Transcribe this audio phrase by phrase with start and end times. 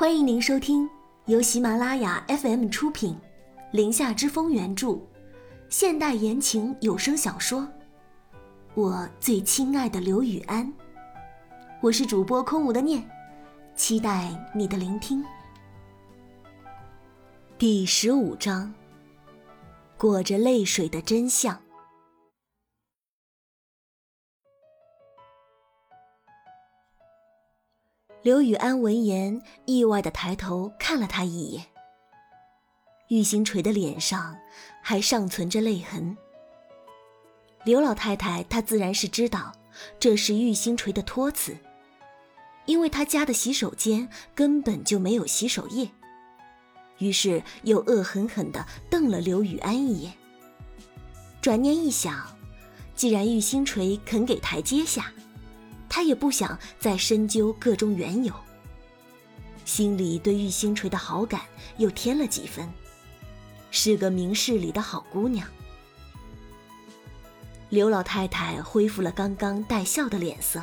[0.00, 0.88] 欢迎您收听
[1.26, 3.12] 由喜马拉雅 FM 出品，
[3.70, 4.98] 《林下之风》原著，
[5.68, 7.60] 现代言情有声小说
[8.72, 10.66] 《我最亲爱的刘雨安》。
[11.82, 13.06] 我是主播空无的念，
[13.76, 15.22] 期待你的聆听。
[17.58, 18.72] 第十五章：
[19.98, 21.60] 裹着泪水的真相。
[28.22, 31.64] 刘雨安闻言，意外的抬头看了他一眼。
[33.08, 34.36] 玉星锤的脸上
[34.82, 36.14] 还尚存着泪痕。
[37.64, 39.50] 刘老太太她自然是知道
[39.98, 41.56] 这是玉星锤的托词，
[42.66, 45.90] 因为他家的洗手间根本就没有洗手液。
[46.98, 50.12] 于是又恶狠狠地瞪了刘雨安一眼。
[51.40, 52.36] 转念一想，
[52.94, 55.10] 既然玉星锤肯给台阶下。
[55.90, 58.32] 他也不想再深究个中缘由，
[59.64, 61.42] 心里对玉星锤的好感
[61.78, 62.72] 又添了几分，
[63.72, 65.46] 是个明事理的好姑娘。
[67.70, 70.62] 刘老太太恢复了刚刚带笑的脸色，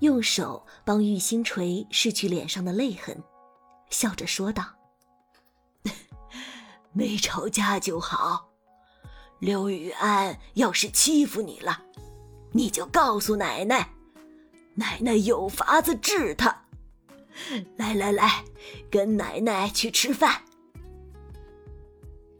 [0.00, 3.22] 用手帮玉星锤拭去脸上的泪痕，
[3.90, 4.64] 笑着说道
[6.92, 8.48] ：“没吵架就好。
[9.40, 11.82] 刘雨安要是欺负你了，
[12.52, 13.90] 你就告诉奶奶。”
[14.76, 16.62] 奶奶有法子治他。
[17.76, 18.44] 来来来，
[18.90, 20.42] 跟奶奶去吃饭。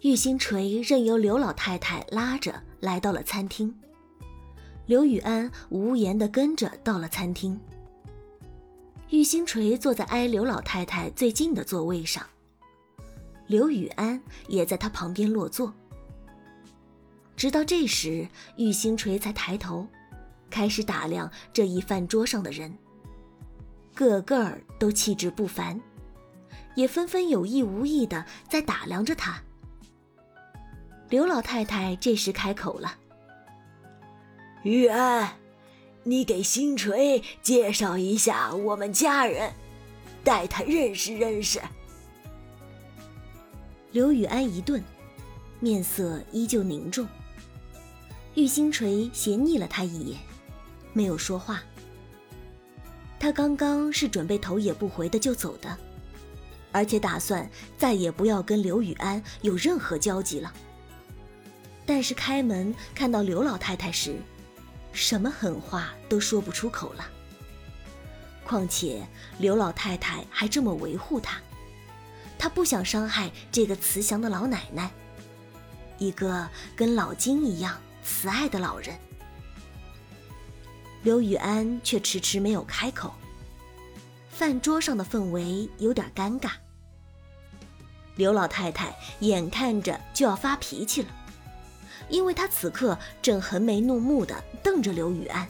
[0.03, 3.75] 玉星锤任由刘老太太拉着来到了餐厅，
[4.87, 7.61] 刘雨安无言的跟着到了餐厅。
[9.11, 12.25] 玉星锤坐在挨刘老太太最近的座位上，
[13.47, 15.75] 刘雨安也在他旁边落座。
[17.37, 19.87] 直到这时，玉星锤才抬头。
[20.51, 22.77] 开始打量这一饭桌上的人，
[23.95, 25.81] 个个儿都气质不凡，
[26.75, 29.43] 也纷纷有意无意的在打量着他。
[31.09, 32.99] 刘老太太这时开口了
[34.65, 35.37] ：“玉安，
[36.03, 39.53] 你给星锤介绍一下我们家人，
[40.25, 41.61] 带他认识认识。”
[43.93, 44.83] 刘雨安一顿，
[45.61, 47.07] 面色依旧凝重。
[48.35, 50.19] 玉星锤斜睨了他一眼。
[50.97, 51.63] 没有说话。
[53.19, 55.77] 他刚刚是准备头也不回的就走的，
[56.73, 57.47] 而且打算
[57.77, 60.51] 再也不要跟刘雨安有任何交集了。
[61.85, 64.17] 但是开门看到刘老太太时，
[64.95, 67.07] 什么狠话都说不出口了。
[68.43, 69.07] 况且
[69.39, 71.39] 刘老太太还这么维护他，
[72.39, 74.91] 他不想伤害这个慈祥的老奶奶，
[75.99, 78.97] 一个跟老金一样慈爱的老人。
[81.07, 83.15] 刘雨安却迟迟没有开口，
[84.29, 86.51] 饭桌上的氛围有点尴尬。
[88.17, 91.09] 刘老太太眼看着就要发脾气了，
[92.09, 94.35] 因为她此刻正横眉怒目地
[94.65, 95.47] 瞪着刘雨安，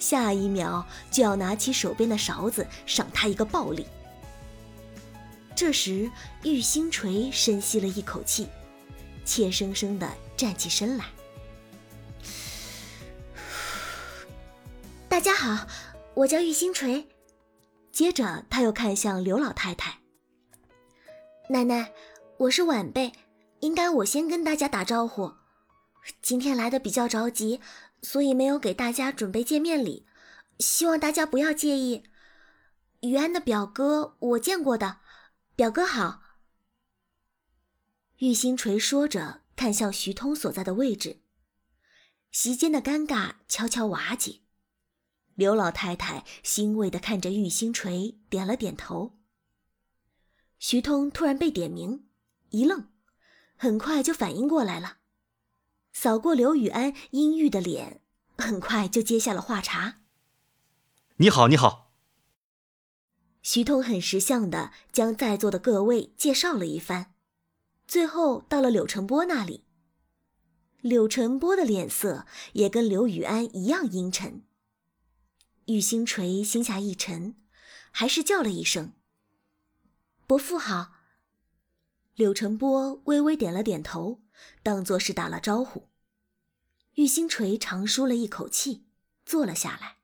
[0.00, 3.86] 下一秒就要拿起手边的勺子赏他一个暴力。
[5.54, 6.10] 这时，
[6.42, 8.48] 玉星锤深吸了一口气，
[9.24, 11.04] 怯生生地站起身来。
[15.20, 15.68] 大家好，
[16.14, 17.06] 我叫玉星锤。
[17.92, 20.00] 接着，他又看向刘老太太
[21.50, 21.92] ：“奶奶，
[22.38, 23.12] 我是晚辈，
[23.60, 25.34] 应该我先跟大家打招呼。
[26.22, 27.60] 今天来的比较着急，
[28.00, 30.06] 所以没有给大家准备见面礼，
[30.58, 32.04] 希望大家不要介意。
[33.02, 35.00] 于安的表哥我见过的，
[35.54, 36.22] 表哥好。”
[38.20, 41.20] 玉星锤说着，看向徐通所在的位置，
[42.32, 44.40] 席间的尴尬悄悄瓦解。
[45.34, 49.16] 刘老太太欣慰地看着玉星锤，点了点头。
[50.58, 52.06] 徐通突然被点名，
[52.50, 52.88] 一愣，
[53.56, 54.98] 很快就反应过来了，
[55.92, 58.02] 扫过刘雨安阴郁的脸，
[58.36, 60.00] 很快就接下了话茬
[61.16, 61.92] ：“你好，你好。”
[63.42, 67.14] 徐通很识相的将在座的各位介绍了一番，
[67.86, 69.64] 最后到了柳成波那里。
[70.82, 74.42] 柳成波的脸色也跟刘雨安一样阴沉。
[75.70, 77.36] 玉星锤心下一沉，
[77.92, 78.94] 还是叫了一声
[80.26, 80.94] ：“伯父好。”
[82.16, 84.20] 柳成波微微点了点头，
[84.64, 85.88] 当作是打了招呼。
[86.94, 88.86] 玉星锤长舒了一口气，
[89.24, 89.98] 坐了下来。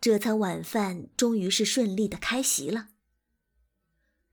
[0.00, 2.88] 这餐晚饭终于是顺利的开席了。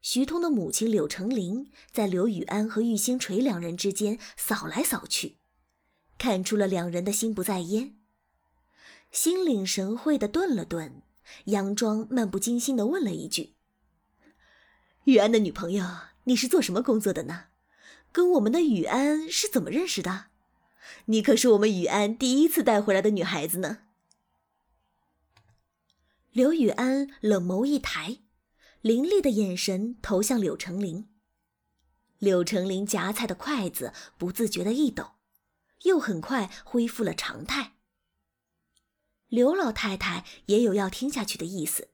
[0.01, 5.38] 徐通的母亲柳成林在刘雨安和玉星锤两人之间扫来扫去，
[6.18, 7.97] 看出了两人的心不在焉。
[9.18, 11.02] 心领神会的顿了顿，
[11.48, 13.56] 佯装漫不经心的问了一句
[15.06, 15.84] ：“雨安的女朋友，
[16.25, 17.46] 你是做什么工作的呢？
[18.12, 20.28] 跟我们的雨安是怎么认识的？
[21.06, 23.80] 你可是我们雨安第一次带回来的女孩子呢。”
[26.31, 28.20] 刘雨安冷眸一抬，
[28.81, 31.10] 凌厉的眼神投向柳成林。
[32.20, 35.13] 柳成林夹菜的筷子不自觉的一抖，
[35.86, 37.76] 又很快恢复了常态。
[39.27, 41.89] 刘老太太也有要听下去的意思。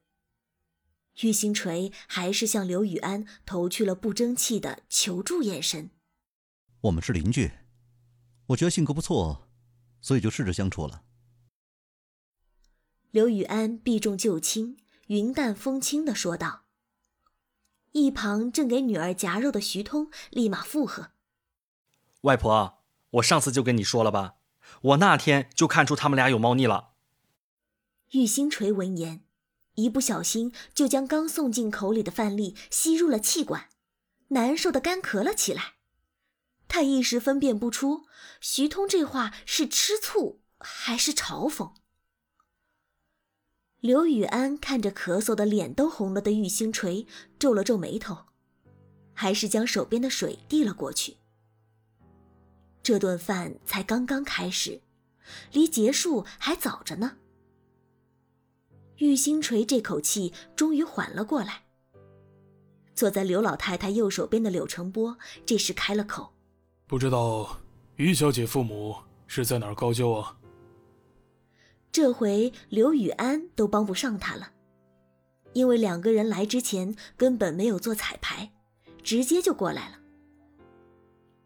[1.22, 5.92] 玉星锤还是向刘雨安投去了不争气的求助眼神。
[6.82, 7.52] 我们是邻居，
[8.48, 9.48] 我觉得性格不错，
[10.02, 11.04] 所以就试着相处了。
[13.12, 14.78] 刘雨安避重就轻、
[15.08, 16.64] 云淡风轻的说道。
[17.92, 21.12] 一旁正给女儿夹肉的徐通立马附和
[22.22, 24.38] ：“外婆，我上次就跟你说了吧，
[24.82, 26.93] 我那天就看出他们俩有猫腻了。”
[28.14, 29.22] 玉星锤闻言，
[29.74, 33.70] 一不小心就将刚送进口里的饭粒吸入了气管，
[34.28, 35.74] 难受的干咳了起来。
[36.68, 38.06] 他一时分辨不出
[38.40, 41.74] 徐通这话是吃醋还是嘲讽。
[43.80, 47.08] 刘雨安看着咳嗽的脸都红了的玉星锤，
[47.40, 48.26] 皱了皱眉头，
[49.16, 51.18] 还是将手边的水递了过去。
[52.84, 54.84] 这顿饭才刚刚开始，
[55.52, 57.18] 离结束还早着呢。
[58.98, 61.64] 玉星锤这口气终于缓了过来。
[62.96, 66.34] 坐在刘老太太右手边的柳成波这时开了口
[66.86, 67.60] ：“不知道
[67.96, 68.96] 于小姐父母
[69.26, 70.38] 是在哪儿高就啊？”
[71.92, 74.52] 这回刘雨安都帮不上他了，
[75.54, 78.52] 因为两个人来之前根本没有做彩排，
[79.04, 80.00] 直接就过来了。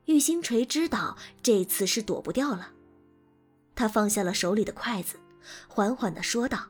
[0.05, 2.71] 玉星锤知道这次是躲不掉了，
[3.75, 5.17] 他放下了手里的筷子，
[5.67, 6.67] 缓缓的说道：“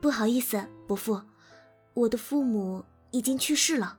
[0.00, 1.20] 不好意思，伯父，
[1.94, 3.98] 我的父母已经去世了。”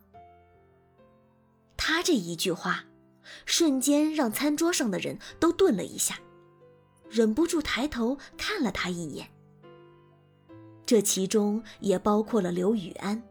[1.77, 2.85] 他这一句话，
[3.45, 6.19] 瞬间让餐桌上的人都顿了一下。
[7.09, 9.29] 忍不住抬头看了他一眼，
[10.85, 13.21] 这其中也包括了刘雨安。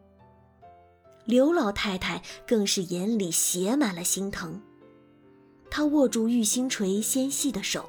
[1.24, 4.60] 刘老太太更是眼里写满了心疼，
[5.70, 7.88] 她握住玉星锤纤细的手，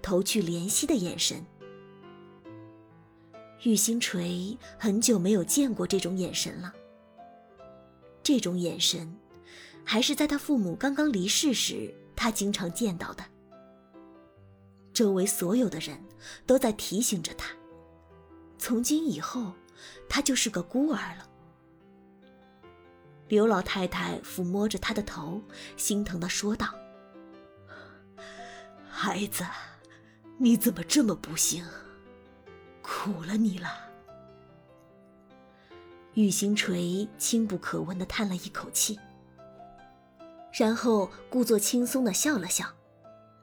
[0.00, 1.44] 投去怜惜的眼神。
[3.64, 6.74] 玉星锤很久没有见过这种眼神了，
[8.20, 9.16] 这种眼神，
[9.84, 13.24] 还是在他父母刚刚离世时，他经常见到的。
[14.92, 15.96] 周围所有的人
[16.44, 17.50] 都在提醒着他，
[18.58, 19.52] 从今以后，
[20.08, 21.28] 他就是个孤儿了。
[23.28, 25.40] 刘老太太抚摸着他的头，
[25.76, 26.74] 心疼的说道
[28.90, 29.46] ：“孩子，
[30.36, 31.64] 你怎么这么不幸？
[32.82, 33.68] 苦了你了。”
[36.14, 38.98] 玉星锤轻不可闻的叹了一口气，
[40.52, 42.66] 然后故作轻松的笑了笑。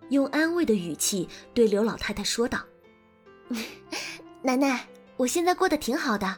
[0.09, 2.59] 用安慰的语气对刘老太太说道
[4.41, 4.87] ：“奶奶，
[5.17, 6.37] 我现在过得挺好的，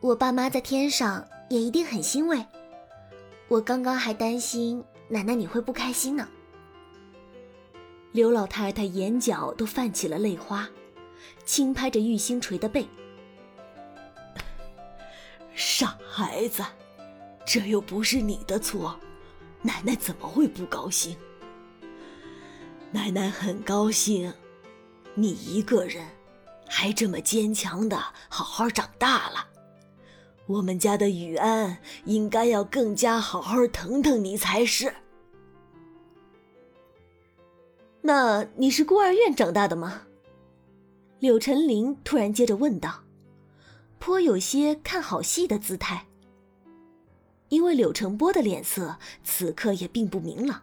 [0.00, 2.44] 我爸妈在天上也一定很欣慰。
[3.48, 6.28] 我刚刚还担心奶奶你会不开心呢。”
[8.12, 10.68] 刘老太太眼角都泛起了泪花，
[11.48, 12.86] 轻拍着玉星锤的背
[15.56, 16.62] ：“傻孩子，
[17.46, 19.00] 这又不是你的错，
[19.62, 21.16] 奶奶怎么会不高兴？”
[22.92, 24.30] 奶奶很高兴，
[25.14, 26.04] 你一个人
[26.68, 27.96] 还这么坚强的
[28.28, 29.48] 好好长大了。
[30.44, 34.94] 我们家的雨安应该要更加好好疼疼你才是。
[38.02, 40.02] 那你是孤儿院长大的吗？
[41.20, 43.02] 柳成林突然接着问道，
[43.98, 46.06] 颇有些看好戏的姿态。
[47.48, 50.62] 因为柳成波的脸色此刻也并不明朗。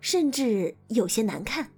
[0.00, 1.70] 甚至有些难看。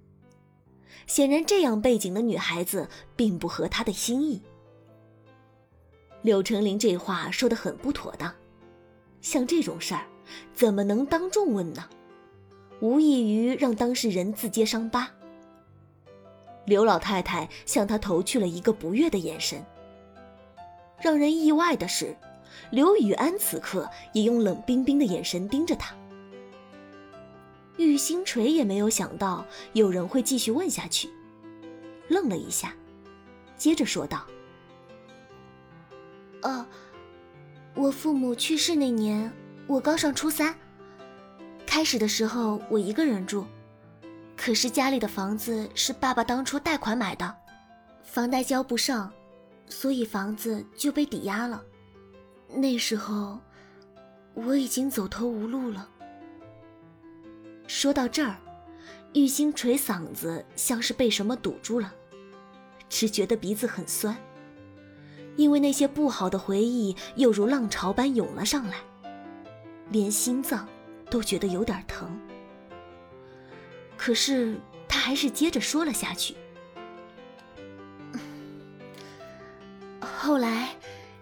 [1.05, 4.41] 显然，这样背景的女孩子并不合他的心意。
[6.21, 8.33] 柳成林这话说的很不妥当，
[9.19, 10.07] 像这种事儿，
[10.53, 11.89] 怎么能当众问呢？
[12.79, 15.11] 无异于让当事人自揭伤疤。
[16.65, 19.63] 刘老太太向他投去了一个不悦的眼神。
[21.01, 22.15] 让人意外的是，
[22.69, 25.93] 刘雨安此刻也用冷冰冰的眼神盯着他。
[27.77, 31.09] 玉星锤也没有想到有人会继续问下去，
[32.07, 32.73] 愣了一下，
[33.57, 34.25] 接着说道
[36.43, 36.65] ：“呃，
[37.73, 39.33] 我父母去世那年，
[39.67, 40.55] 我刚上初三。
[41.65, 43.45] 开始的时候我一个人住，
[44.35, 47.35] 可是家里的房子是爸爸当初贷款买的，
[48.03, 49.11] 房贷交不上，
[49.67, 51.63] 所以房子就被抵押了。
[52.49, 53.39] 那时候
[54.33, 55.89] 我已经走投无路了。
[57.67, 58.35] 说到这儿，
[59.13, 61.93] 玉兴捶嗓子，像是被什么堵住了，
[62.89, 64.15] 只觉得鼻子很酸，
[65.37, 68.77] 因为那些不好的回忆又如浪潮般涌了上来，
[69.89, 70.67] 连心脏
[71.09, 72.19] 都觉得有点疼。
[74.05, 76.35] 可是他还是接着说了下去。
[80.01, 80.75] 后来，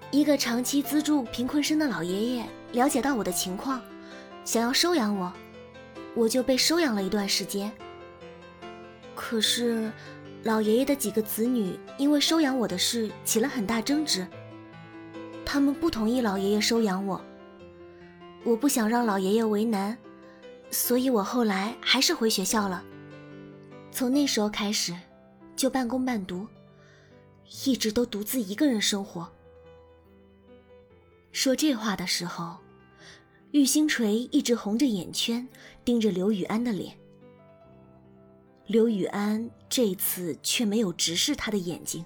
[0.10, 3.80] 一个长期资助贫困生的老爷爷了解到我的情况，
[4.44, 5.32] 想要收养我，
[6.16, 7.72] 我就被收养了一段时间。
[9.14, 9.92] 可是，
[10.42, 14.26] 老爷爷的几个子女因为收养我的事起了很大争执，
[15.46, 17.22] 他们不同意老爷爷收养我。
[18.44, 19.96] 我不想让老爷爷为难，
[20.72, 22.84] 所以我后来还是回学校了。
[23.92, 24.98] 从那时候开始，
[25.56, 26.48] 就半工半读。
[27.66, 29.30] 一直都独自一个人生活。
[31.34, 32.58] 说这话的时候，
[33.52, 35.46] 玉星锤一直红着眼圈
[35.84, 36.98] 盯着刘雨安的脸。
[38.68, 42.06] 刘雨安这次却没有直视他的眼睛，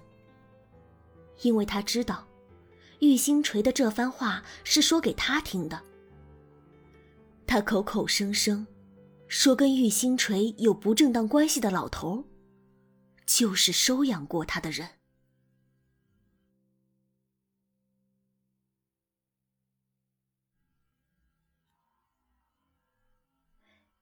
[1.43, 2.25] 因为他知道，
[2.97, 5.79] 玉星锤的这番话是说给他听的。
[7.47, 8.67] 他口口声声
[9.27, 12.25] 说跟玉星锤有不正当关系的老头，
[13.25, 14.89] 就是收养过他的人。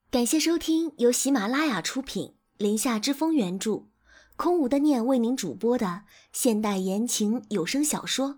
[0.10, 3.88] 感谢收听由喜马拉雅出品、《林下之风》原著、
[4.36, 8.30] 空无的念为您主播的现代言情有声小说《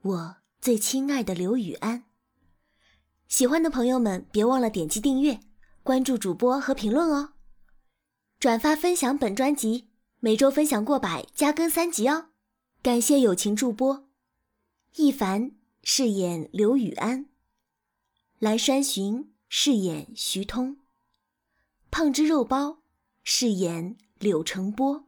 [0.00, 2.00] 我最亲爱的刘雨安》。
[3.32, 5.40] 喜欢的朋友们别忘了点击订阅、
[5.82, 7.30] 关注主播和评论哦，
[8.38, 9.88] 转发分享本专辑，
[10.20, 12.26] 每周分享过百，加更三集哦。
[12.82, 14.06] 感谢友情助播，
[14.96, 17.24] 一凡饰演刘雨安，
[18.38, 19.32] 蓝山寻。
[19.48, 20.76] 饰演徐通，
[21.90, 22.80] 胖之肉包
[23.22, 25.06] 饰演柳成波。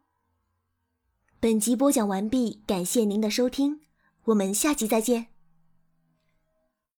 [1.41, 3.81] 本集播讲完毕，感谢您的收听，
[4.25, 5.34] 我们下集再见。